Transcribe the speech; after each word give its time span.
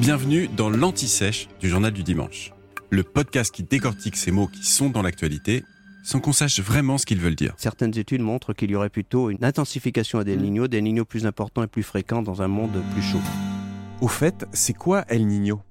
Bienvenue 0.00 0.48
dans 0.48 0.68
l'Anti-Sèche 0.68 1.48
du 1.60 1.68
Journal 1.68 1.92
du 1.92 2.02
Dimanche. 2.02 2.52
Le 2.90 3.02
podcast 3.02 3.54
qui 3.54 3.62
décortique 3.62 4.16
ces 4.16 4.30
mots 4.30 4.46
qui 4.46 4.64
sont 4.64 4.90
dans 4.90 5.02
l'actualité 5.02 5.64
sans 6.04 6.20
qu'on 6.20 6.32
sache 6.32 6.60
vraiment 6.60 6.98
ce 6.98 7.06
qu'ils 7.06 7.20
veulent 7.20 7.36
dire. 7.36 7.54
Certaines 7.56 7.96
études 7.96 8.20
montrent 8.20 8.52
qu'il 8.52 8.70
y 8.70 8.74
aurait 8.74 8.90
plutôt 8.90 9.30
une 9.30 9.44
intensification 9.44 10.18
à 10.18 10.24
des 10.24 10.36
Niño, 10.36 10.68
des 10.68 10.82
Niño 10.82 11.04
plus 11.04 11.26
importants 11.26 11.62
et 11.62 11.68
plus 11.68 11.82
fréquents 11.82 12.22
dans 12.22 12.42
un 12.42 12.48
monde 12.48 12.82
plus 12.92 13.02
chaud. 13.02 13.20
Au 14.00 14.08
fait, 14.08 14.44
c'est 14.52 14.74
quoi 14.74 15.04
El 15.08 15.26
Niño? 15.26 15.62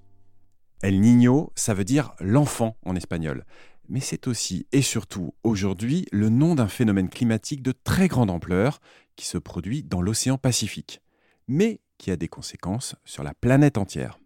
El 0.82 1.00
Niño, 1.00 1.52
ça 1.56 1.74
veut 1.74 1.84
dire 1.84 2.14
l'enfant 2.20 2.78
en 2.86 2.96
espagnol. 2.96 3.46
Mais 3.90 4.00
c'est 4.00 4.28
aussi 4.28 4.66
et 4.72 4.82
surtout 4.82 5.36
aujourd'hui 5.44 6.08
le 6.12 6.30
nom 6.30 6.56
d'un 6.56 6.70
phénomène 6.70 7.10
climatique 7.10 7.62
de 7.62 7.74
très 7.74 8.08
grande 8.08 8.32
ampleur 8.32 8.80
qui 9.16 9.26
se 9.26 9.38
produit 9.38 9.84
dans 9.84 10.02
l'océan 10.02 10.38
Pacifique, 10.38 11.02
mais 11.48 11.82
qui 12.02 12.10
a 12.10 12.16
des 12.16 12.28
conséquences 12.28 12.96
sur 13.06 13.22
la 13.22 13.36
planète 13.36 13.78
entière. 13.78 14.20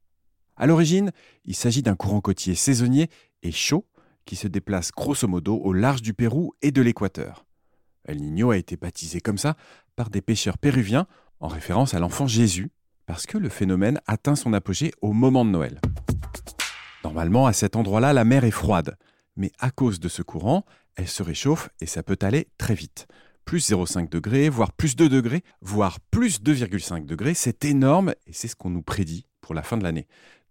À 0.56 0.66
l'origine, 0.66 1.12
il 1.44 1.56
s'agit 1.56 1.82
d'un 1.82 1.98
courant 1.98 2.22
côtier 2.22 2.56
saisonnier 2.56 3.10
et 3.44 3.52
chaud 3.52 3.86
qui 4.24 4.38
se 4.38 4.48
déplace 4.48 4.94
grosso 4.94 5.28
modo 5.28 5.58
au 5.58 5.74
large 5.74 6.02
du 6.02 6.14
Pérou 6.14 6.54
et 6.62 6.72
de 6.72 6.82
l'Équateur. 6.82 7.46
El 8.06 8.22
Niño 8.22 8.52
a 8.52 8.58
été 8.58 8.78
baptisé 8.78 9.20
comme 9.20 9.38
ça 9.38 9.58
par 9.98 10.10
des 10.10 10.22
pêcheurs 10.22 10.58
péruviens 10.58 11.06
en 11.42 11.50
référence 11.50 11.94
à 11.94 12.00
l'enfant 12.00 12.28
Jésus, 12.28 12.72
parce 13.08 13.26
que 13.26 13.38
le 13.38 13.50
phénomène 13.50 14.00
atteint 14.08 14.38
son 14.38 14.54
apogée 14.54 14.94
au 15.02 15.12
moment 15.12 15.44
de 15.44 15.50
Noël. 15.50 15.82
Normalement, 17.04 17.46
à 17.46 17.52
cet 17.52 17.76
endroit-là, 17.76 18.14
la 18.14 18.24
mer 18.24 18.46
est 18.46 18.52
froide, 18.52 18.98
mais 19.36 19.52
à 19.60 19.70
cause 19.70 20.00
de 20.00 20.08
ce 20.08 20.22
courant, 20.22 20.64
elle 20.96 21.10
se 21.10 21.24
réchauffe 21.24 21.68
et 21.82 21.88
ça 21.88 22.04
peut 22.04 22.18
aller 22.22 22.48
très 22.58 22.74
vite. 22.74 23.06
Plus 23.46 23.70
0,5 23.72 24.10
degrés, 24.10 24.50
voire 24.50 24.74
plus 24.74 24.96
2 24.96 25.08
degrés, 25.08 25.44
voire 25.62 26.00
plus 26.00 26.42
2,5 26.42 27.06
degrés, 27.06 27.34
c'est 27.34 27.64
énorme 27.66 28.14
et 28.26 28.34
c'est 28.34 28.48
ce 28.48 28.56
qu'on 28.56 28.72
nous 28.72 28.82
prédit 28.82 29.28
pour 29.42 29.54
la 29.54 29.64
fin 29.64 29.78
de 29.78 29.84
l'année. 29.84 30.08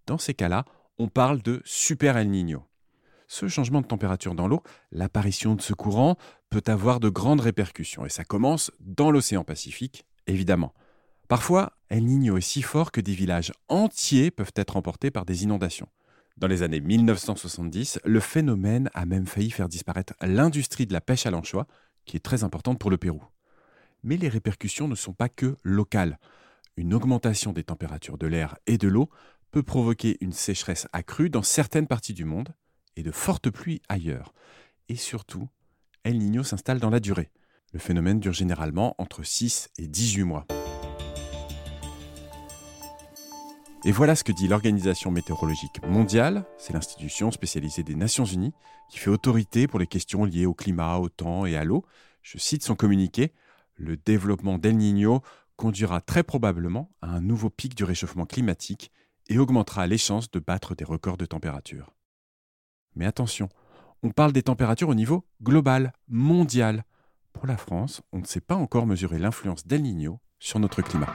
Dans 0.07 0.19
ces 0.19 0.35
cas-là, 0.35 0.65
on 0.99 1.09
parle 1.09 1.43
de 1.43 1.61
super 1.65 2.17
El 2.17 2.31
Niño 2.31 2.65
ce 3.35 3.49
changement 3.49 3.81
de 3.81 3.87
température 3.87 4.35
dans 4.35 4.49
l'eau, 4.49 4.63
l'apparition 4.93 5.55
de 5.55 5.63
ce 5.63 5.73
courant 5.73 6.17
peut 6.51 6.63
avoir 6.67 7.01
de 7.01 7.09
grandes 7.09 7.41
répercussions. 7.41 8.07
Et 8.07 8.09
ça 8.09 8.25
commence 8.25 8.71
dans 8.81 9.11
l'océan 9.11 9.45
Pacifique, 9.45 10.07
évidemment. 10.27 10.73
Parfois, 11.29 11.73
El 11.89 12.05
Niño 12.05 12.37
est 12.37 12.43
si 12.43 12.63
fort 12.63 12.93
que 12.93 13.01
des 13.01 13.15
villages 13.15 13.53
entiers 13.69 14.31
peuvent 14.31 14.53
être 14.57 14.77
emportés 14.77 15.11
par 15.11 15.25
des 15.25 15.43
inondations. 15.43 15.89
Dans 16.37 16.49
les 16.49 16.63
années 16.63 16.81
1970, 16.81 18.01
le 18.05 18.21
phénomène 18.21 18.91
a 18.95 19.07
même 19.07 19.27
failli 19.27 19.51
faire 19.51 19.69
disparaître 19.69 20.15
l'industrie 20.21 20.87
de 20.87 20.93
la 20.93 21.01
pêche 21.01 21.27
à 21.27 21.31
l'anchois, 21.31 21.67
qui 22.05 22.17
est 22.17 22.21
très 22.25 22.45
importante 22.45 22.79
pour 22.79 22.91
le 22.91 22.99
Pérou. 22.99 23.23
Mais 24.03 24.17
les 24.17 24.29
répercussions 24.29 24.89
ne 24.89 24.95
sont 24.95 25.15
pas 25.15 25.29
que 25.29 25.57
locales. 25.63 26.19
Une 26.77 26.95
augmentation 26.95 27.53
des 27.53 27.65
températures 27.65 28.19
de 28.19 28.27
l'air 28.27 28.57
et 28.67 28.79
de 28.79 28.89
l'eau 28.89 29.09
peut 29.51 29.63
provoquer 29.63 30.17
une 30.21 30.33
sécheresse 30.33 30.89
accrue 30.93 31.31
dans 31.31 31.43
certaines 31.43 31.87
parties 31.87 32.15
du 32.15 32.25
monde, 32.25 32.55
et 32.97 33.03
de 33.03 33.11
fortes 33.11 33.51
pluies 33.51 33.83
ailleurs. 33.89 34.33
Et 34.89 34.97
surtout, 34.97 35.49
El 36.05 36.19
Niño 36.19 36.43
s'installe 36.43 36.81
dans 36.81 36.91
la 36.91 37.01
durée. 37.01 37.31
Le 37.73 37.79
phénomène 37.79 38.21
dure 38.21 38.33
généralement 38.33 38.95
entre 38.99 39.23
6 39.23 39.71
et 39.79 39.89
18 39.89 40.25
mois. 40.25 40.47
Et 43.87 43.93
voilà 43.93 44.17
ce 44.17 44.25
que 44.25 44.33
dit 44.33 44.49
l'Organisation 44.49 45.11
météorologique 45.11 45.85
mondiale, 45.87 46.47
c'est 46.57 46.73
l'institution 46.73 47.31
spécialisée 47.31 47.83
des 47.83 47.95
Nations 47.95 48.25
Unies 48.25 48.55
qui 48.89 48.97
fait 48.97 49.11
autorité 49.11 49.67
pour 49.67 49.79
les 49.79 49.87
questions 49.87 50.25
liées 50.25 50.47
au 50.47 50.55
climat, 50.55 50.97
au 50.97 51.11
temps 51.11 51.45
et 51.45 51.55
à 51.55 51.65
l'eau. 51.65 51.85
Je 52.23 52.39
cite 52.39 52.63
son 52.63 52.77
communiqué, 52.77 53.35
le 53.75 53.99
développement 53.99 54.57
d'El 54.57 54.79
Niño 54.79 55.21
conduira 55.57 56.01
très 56.01 56.23
probablement 56.23 56.91
à 57.03 57.09
un 57.11 57.21
nouveau 57.21 57.51
pic 57.51 57.75
du 57.75 57.85
réchauffement 57.85 58.25
climatique 58.25 58.91
et 59.29 59.39
augmentera 59.39 59.87
les 59.87 59.99
chances 59.99 60.31
de 60.31 60.39
battre 60.39 60.75
des 60.75 60.85
records 60.85 61.19
de 61.19 61.27
température. 61.27 61.93
Mais 62.97 63.05
attention, 63.05 63.51
on 64.03 64.13
parle 64.13 64.33
des 64.33 64.43
températures 64.43 64.89
au 64.89 64.95
niveau 64.95 65.27
global, 65.43 65.93
mondial. 66.09 66.85
Pour 67.35 67.47
la 67.47 67.59
France, 67.59 68.01
on 68.13 68.21
ne 68.21 68.27
sait 68.27 68.41
pas 68.41 68.55
encore 68.55 68.87
mesurer 68.87 69.19
l'influence 69.19 69.67
d'El 69.67 69.83
Niño 69.83 70.21
sur 70.39 70.59
notre 70.59 70.81
climat. 70.81 71.15